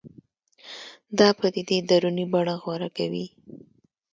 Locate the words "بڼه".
2.31-2.55